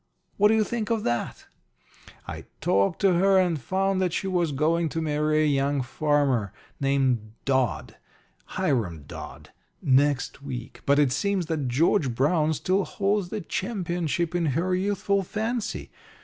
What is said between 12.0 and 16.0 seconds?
Brown still holds the championship in her youthful fancy.